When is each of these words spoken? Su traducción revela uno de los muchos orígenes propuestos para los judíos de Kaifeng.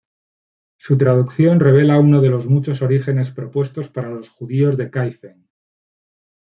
Su 0.79 0.97
traducción 0.97 1.59
revela 1.59 1.99
uno 1.99 2.21
de 2.21 2.29
los 2.31 2.47
muchos 2.47 2.81
orígenes 2.81 3.29
propuestos 3.29 3.87
para 3.87 4.09
los 4.09 4.29
judíos 4.29 4.75
de 4.75 4.89
Kaifeng. 4.89 5.47